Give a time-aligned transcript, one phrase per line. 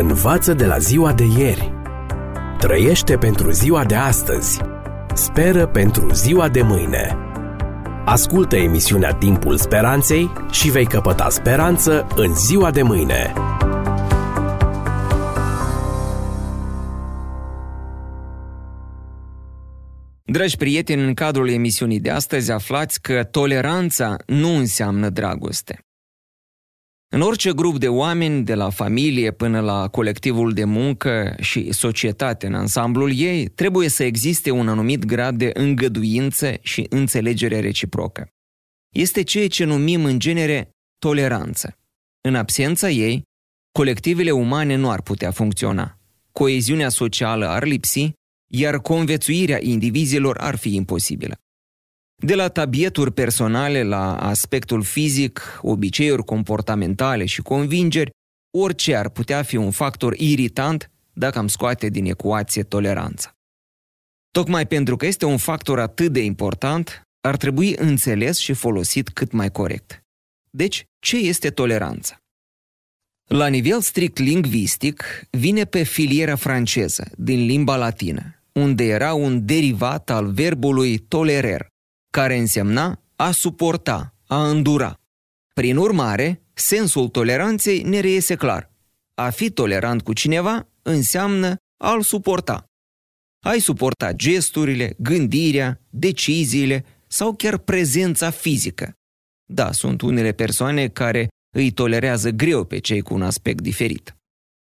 [0.00, 1.72] Învață de la ziua de ieri.
[2.58, 4.60] Trăiește pentru ziua de astăzi.
[5.14, 7.16] Speră pentru ziua de mâine.
[8.04, 13.32] Ascultă emisiunea Timpul Speranței și vei căpăta speranță în ziua de mâine.
[20.24, 25.87] Dragi prieteni, în cadrul emisiunii de astăzi aflați că toleranța nu înseamnă dragoste.
[27.10, 32.46] În orice grup de oameni, de la familie până la colectivul de muncă și societate
[32.46, 38.28] în ansamblul ei, trebuie să existe un anumit grad de îngăduință și înțelegere reciprocă.
[38.94, 41.78] Este ceea ce numim în genere toleranță.
[42.20, 43.22] În absența ei,
[43.72, 45.98] colectivele umane nu ar putea funcționa.
[46.32, 48.12] Coeziunea socială ar lipsi,
[48.50, 51.34] iar convețuirea indivizilor ar fi imposibilă.
[52.22, 58.10] De la tabieturi personale la aspectul fizic, obiceiuri comportamentale și convingeri,
[58.58, 63.32] orice ar putea fi un factor iritant dacă am scoate din ecuație toleranța.
[64.30, 69.32] Tocmai pentru că este un factor atât de important, ar trebui înțeles și folosit cât
[69.32, 70.02] mai corect.
[70.50, 72.16] Deci, ce este toleranța?
[73.24, 80.10] La nivel strict lingvistic, vine pe filiera franceză, din limba latină, unde era un derivat
[80.10, 81.68] al verbului tolerer,
[82.10, 85.00] care însemna a suporta, a îndura.
[85.54, 88.72] Prin urmare, sensul toleranței ne reiese clar.
[89.14, 92.64] A fi tolerant cu cineva înseamnă a-l suporta.
[93.44, 98.92] Ai suporta gesturile, gândirea, deciziile sau chiar prezența fizică.
[99.50, 104.16] Da, sunt unele persoane care îi tolerează greu pe cei cu un aspect diferit.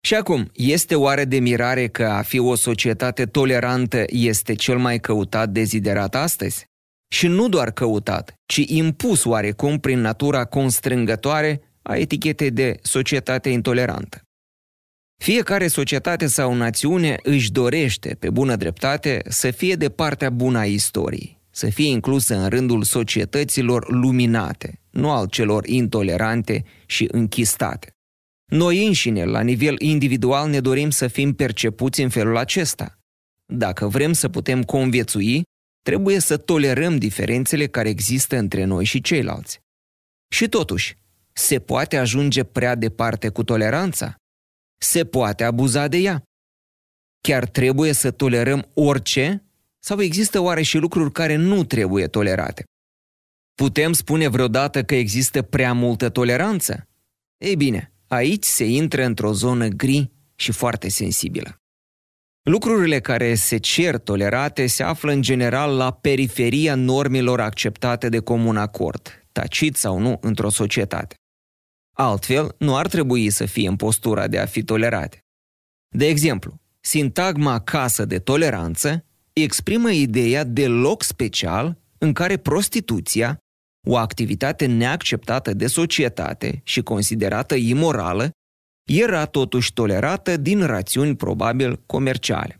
[0.00, 5.00] Și acum, este oare de mirare că a fi o societate tolerantă este cel mai
[5.00, 6.67] căutat deziderat astăzi?
[7.08, 14.22] Și nu doar căutat, ci impus oarecum prin natura constrângătoare a etichetei de societate intolerantă.
[15.24, 20.64] Fiecare societate sau națiune își dorește, pe bună dreptate, să fie de partea bună a
[20.64, 27.92] istoriei, să fie inclusă în rândul societăților luminate, nu al celor intolerante și închistate.
[28.50, 32.98] Noi înșine, la nivel individual, ne dorim să fim percepuți în felul acesta.
[33.46, 35.42] Dacă vrem să putem conviețui,
[35.88, 39.60] Trebuie să tolerăm diferențele care există între noi și ceilalți.
[40.28, 40.96] Și totuși,
[41.32, 44.14] se poate ajunge prea departe cu toleranța?
[44.80, 46.22] Se poate abuza de ea?
[47.20, 49.44] Chiar trebuie să tolerăm orice?
[49.78, 52.64] Sau există oare și lucruri care nu trebuie tolerate?
[53.54, 56.88] Putem spune vreodată că există prea multă toleranță?
[57.36, 61.56] Ei bine, aici se intră într-o zonă gri și foarte sensibilă.
[62.48, 68.56] Lucrurile care se cer tolerate se află în general la periferia normelor acceptate de comun
[68.56, 71.14] acord, tacit sau nu, într-o societate.
[71.96, 75.18] Altfel, nu ar trebui să fie în postura de a fi tolerate.
[75.88, 83.38] De exemplu, sintagma casă de toleranță exprimă ideea de loc special în care prostituția,
[83.86, 88.30] o activitate neacceptată de societate și considerată imorală,
[88.88, 92.56] era totuși tolerată din rațiuni probabil comerciale.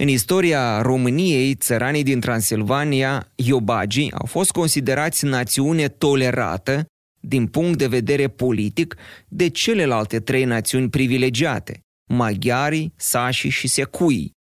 [0.00, 6.86] În istoria României, țăranii din Transilvania, iobagii, au fost considerați națiune tolerată
[7.20, 8.96] din punct de vedere politic
[9.28, 14.32] de celelalte trei națiuni privilegiate, maghiarii, sașii și secuii,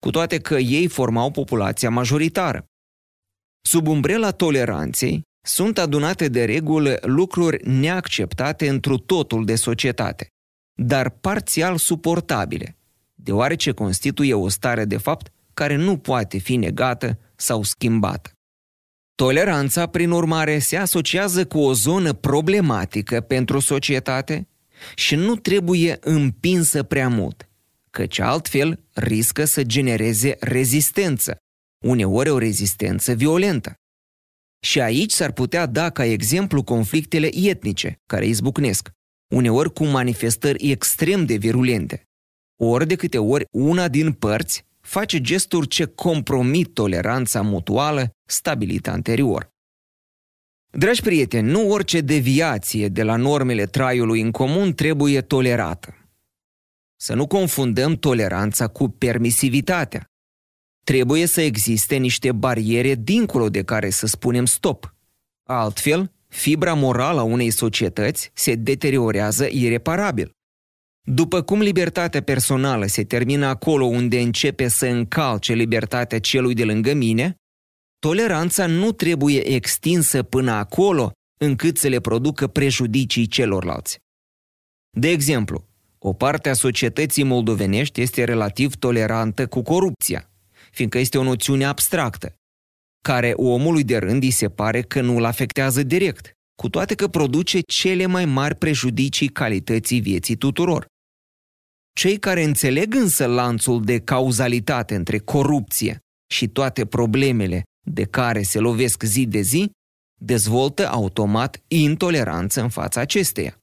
[0.00, 2.64] cu toate că ei formau populația majoritară.
[3.68, 10.26] Sub umbrela toleranței sunt adunate de regulă lucruri neacceptate întru totul de societate,
[10.82, 12.76] dar parțial suportabile,
[13.14, 18.30] deoarece constituie o stare de fapt care nu poate fi negată sau schimbată.
[19.14, 24.48] Toleranța, prin urmare, se asociază cu o zonă problematică pentru societate
[24.94, 27.48] și nu trebuie împinsă prea mult,
[27.90, 31.36] căci altfel riscă să genereze rezistență,
[31.84, 33.74] uneori o rezistență violentă.
[34.60, 38.90] Și aici s-ar putea da ca exemplu conflictele etnice care izbucnesc,
[39.30, 42.08] uneori cu manifestări extrem de virulente.
[42.56, 49.50] Ori de câte ori una din părți face gesturi ce compromit toleranța mutuală stabilită anterior.
[50.70, 55.94] Dragi prieteni, nu orice deviație de la normele traiului în comun trebuie tolerată.
[56.96, 60.04] Să nu confundăm toleranța cu permisivitatea.
[60.84, 64.94] Trebuie să existe niște bariere dincolo de care să spunem stop.
[65.42, 70.30] Altfel, fibra morală a unei societăți se deteriorează ireparabil.
[71.08, 76.92] După cum libertatea personală se termină acolo unde începe să încalce libertatea celui de lângă
[76.94, 77.34] mine,
[77.98, 83.98] toleranța nu trebuie extinsă până acolo încât să le producă prejudicii celorlalți.
[84.98, 85.64] De exemplu,
[85.98, 90.30] o parte a societății moldovenești este relativ tolerantă cu corupția,
[90.70, 92.34] fiindcă este o noțiune abstractă,
[93.02, 97.08] care omului de rând îi se pare că nu îl afectează direct, cu toate că
[97.08, 100.86] produce cele mai mari prejudicii calității vieții tuturor.
[101.92, 105.98] Cei care înțeleg însă lanțul de cauzalitate între corupție
[106.32, 109.70] și toate problemele de care se lovesc zi de zi,
[110.20, 113.58] dezvoltă automat intoleranță în fața acesteia.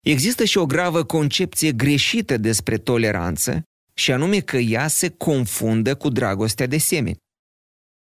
[0.00, 3.62] Există și o gravă concepție greșită despre toleranță,
[3.94, 7.16] și anume că ea se confundă cu dragostea de semeni.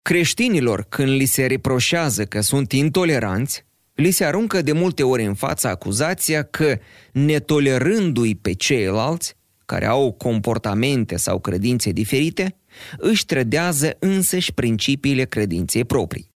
[0.07, 5.33] Creștinilor, când li se reproșează că sunt intoleranți, li se aruncă de multe ori în
[5.33, 6.77] fața acuzația că,
[7.11, 9.35] netolerându-i pe ceilalți,
[9.65, 12.55] care au comportamente sau credințe diferite,
[12.97, 16.29] își trădează însăși principiile credinței proprii.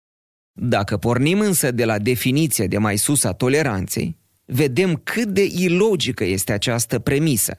[0.52, 6.24] Dacă pornim însă de la definiția de mai sus a toleranței, vedem cât de ilogică
[6.24, 7.58] este această premisă,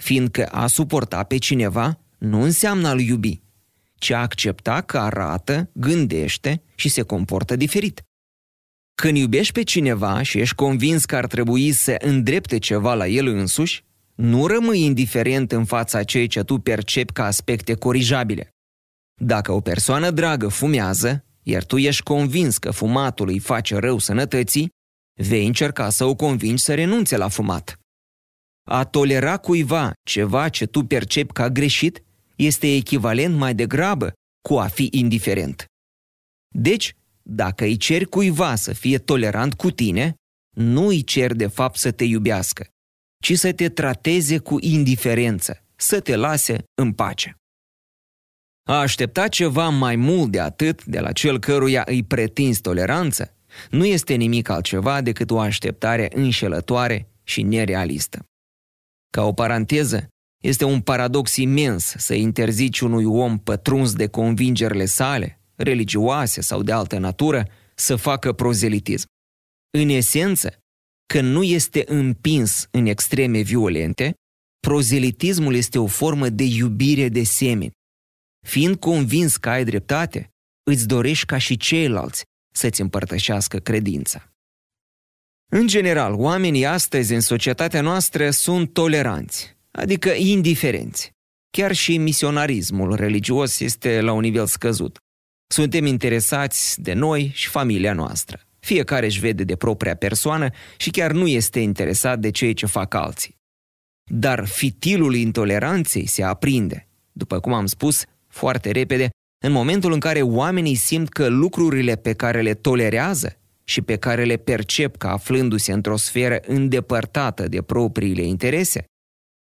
[0.00, 3.42] fiindcă a suporta pe cineva nu înseamnă a-l iubi,
[4.02, 8.02] ci a accepta că arată, gândește și se comportă diferit.
[8.94, 13.26] Când iubești pe cineva și ești convins că ar trebui să îndrepte ceva la el
[13.26, 13.84] însuși,
[14.14, 18.48] nu rămâi indiferent în fața ceea ce tu percepi ca aspecte corijabile.
[19.20, 24.68] Dacă o persoană dragă fumează, iar tu ești convins că fumatul îi face rău sănătății,
[25.20, 27.76] vei încerca să o convingi să renunțe la fumat.
[28.68, 32.02] A tolera cuiva ceva ce tu percepi ca greșit
[32.36, 34.12] este echivalent mai degrabă
[34.48, 35.64] cu a fi indiferent.
[36.54, 40.14] Deci, dacă îi ceri cuiva să fie tolerant cu tine,
[40.56, 42.66] nu îi ceri de fapt să te iubească,
[43.22, 47.36] ci să te trateze cu indiferență, să te lase în pace.
[48.68, 53.36] A aștepta ceva mai mult de atât de la cel căruia îi pretinzi toleranță
[53.70, 58.24] nu este nimic altceva decât o așteptare înșelătoare și nerealistă.
[59.10, 60.08] Ca o paranteză,
[60.42, 66.72] este un paradox imens să interzici unui om pătruns de convingerile sale, religioase sau de
[66.72, 69.06] altă natură, să facă prozelitism.
[69.78, 70.56] În esență,
[71.06, 74.14] când nu este împins în extreme violente,
[74.60, 77.72] prozelitismul este o formă de iubire de semeni.
[78.46, 80.28] Fiind convins că ai dreptate,
[80.70, 82.22] îți dorești ca și ceilalți
[82.54, 84.32] să-ți împărtășească credința.
[85.52, 91.10] În general, oamenii astăzi în societatea noastră sunt toleranți, adică indiferenți.
[91.50, 94.98] Chiar și misionarismul religios este la un nivel scăzut.
[95.46, 98.40] Suntem interesați de noi și familia noastră.
[98.60, 102.94] Fiecare își vede de propria persoană și chiar nu este interesat de ceea ce fac
[102.94, 103.34] alții.
[104.10, 109.08] Dar fitilul intoleranței se aprinde, după cum am spus, foarte repede,
[109.44, 114.24] în momentul în care oamenii simt că lucrurile pe care le tolerează și pe care
[114.24, 118.84] le percep ca aflându-se într-o sferă îndepărtată de propriile interese,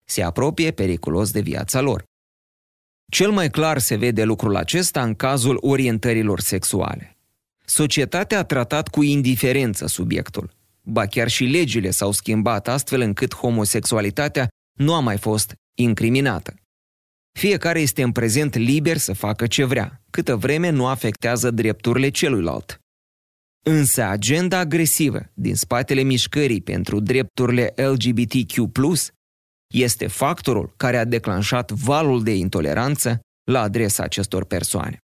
[0.06, 2.04] se apropie periculos de viața lor.
[3.12, 7.18] Cel mai clar se vede lucrul acesta în cazul orientărilor sexuale.
[7.66, 10.52] Societatea a tratat cu indiferență subiectul,
[10.82, 14.48] ba chiar și legile s-au schimbat astfel încât homosexualitatea
[14.78, 16.54] nu a mai fost incriminată.
[17.40, 22.78] Fiecare este în prezent liber să facă ce vrea, câtă vreme nu afectează drepturile celuilalt.
[23.66, 28.72] Însă agenda agresivă din spatele mișcării pentru drepturile LGBTQ+,
[29.74, 34.98] este factorul care a declanșat valul de intoleranță la adresa acestor persoane.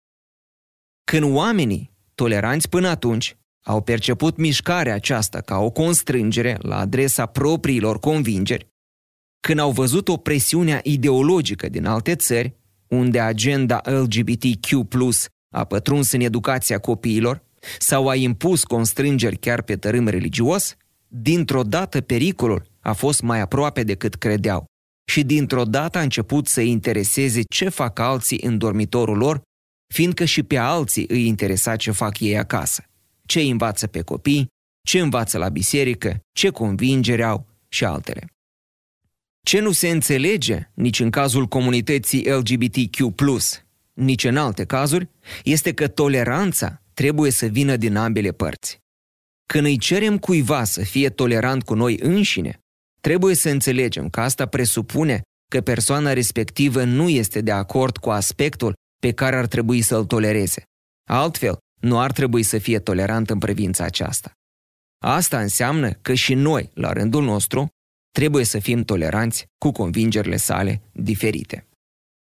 [1.05, 7.99] Când oamenii, toleranți până atunci, au perceput mișcarea aceasta ca o constrângere la adresa propriilor
[7.99, 8.67] convingeri,
[9.41, 12.55] când au văzut o presiune ideologică din alte țări,
[12.87, 14.67] unde agenda LGBTQ+,
[15.55, 17.45] a pătruns în educația copiilor,
[17.79, 20.77] sau a impus constrângeri chiar pe tărâm religios,
[21.09, 24.65] dintr-o dată pericolul a fost mai aproape decât credeau
[25.09, 29.43] și dintr-o dată a început să intereseze ce fac alții în dormitorul lor,
[29.95, 32.85] fiindcă și pe alții îi interesa ce fac ei acasă,
[33.27, 34.47] ce învață pe copii,
[34.87, 38.27] ce învață la biserică, ce convingeri au și altele.
[39.43, 42.97] Ce nu se înțelege nici în cazul comunității LGBTQ+,
[43.93, 45.09] nici în alte cazuri,
[45.45, 48.79] este că toleranța trebuie să vină din ambele părți.
[49.49, 52.61] Când îi cerem cuiva să fie tolerant cu noi înșine,
[53.07, 55.21] trebuie să înțelegem că asta presupune
[55.51, 60.63] că persoana respectivă nu este de acord cu aspectul pe care ar trebui să-l tolereze.
[61.11, 64.33] Altfel, nu ar trebui să fie tolerant în privința aceasta.
[65.05, 67.69] Asta înseamnă că și noi, la rândul nostru,
[68.11, 71.67] trebuie să fim toleranți cu convingerile sale diferite.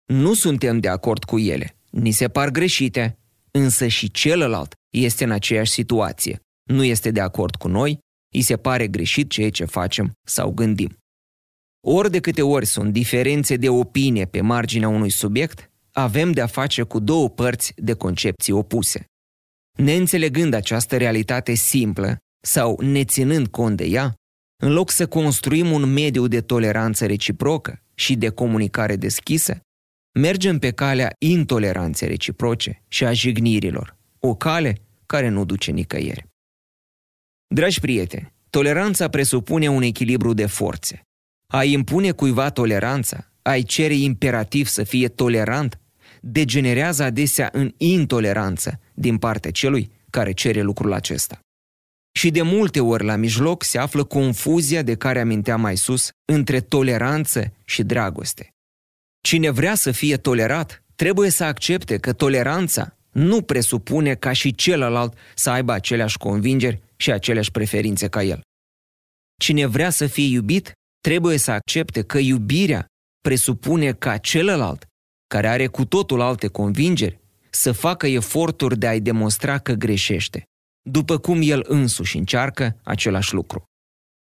[0.04, 3.18] Nu suntem de acord cu ele, ni se par greșite,
[3.50, 6.40] însă și celălalt este în aceeași situație.
[6.70, 7.98] Nu este de acord cu noi,
[8.32, 10.96] îi se pare greșit ceea ce facem sau gândim.
[11.86, 16.82] Ori de câte ori sunt diferențe de opinie pe marginea unui subiect, avem de-a face
[16.82, 19.04] cu două părți de concepții opuse.
[19.78, 24.14] Neînțelegând această realitate simplă sau neținând cont de ea,
[24.62, 29.60] în loc să construim un mediu de toleranță reciprocă și de comunicare deschisă,
[30.18, 36.31] mergem pe calea intoleranței reciproce și a jignirilor, o cale care nu duce nicăieri.
[37.52, 41.02] Dragi prieteni, toleranța presupune un echilibru de forțe.
[41.46, 45.80] A impune cuiva toleranța, ai cere imperativ să fie tolerant,
[46.20, 51.38] degenerează adesea în intoleranță din partea celui care cere lucrul acesta.
[52.12, 56.60] Și de multe ori la mijloc se află confuzia de care aminteam mai sus între
[56.60, 58.48] toleranță și dragoste.
[59.20, 65.14] Cine vrea să fie tolerat, trebuie să accepte că toleranța nu presupune ca și celălalt
[65.34, 68.40] să aibă aceleași convingeri și aceleași preferințe ca el.
[69.40, 72.86] Cine vrea să fie iubit, trebuie să accepte că iubirea
[73.20, 74.86] presupune ca celălalt,
[75.26, 80.42] care are cu totul alte convingeri, să facă eforturi de a-i demonstra că greșește,
[80.90, 83.64] după cum el însuși încearcă același lucru.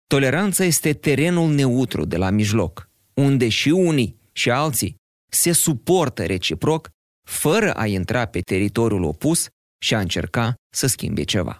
[0.07, 4.95] Toleranța este terenul neutru de la mijloc, unde și unii și alții
[5.31, 6.89] se suportă reciproc
[7.27, 9.47] fără a intra pe teritoriul opus
[9.83, 11.59] și a încerca să schimbe ceva.